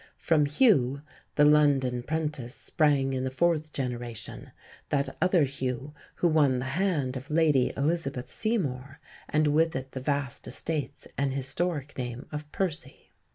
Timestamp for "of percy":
12.31-13.11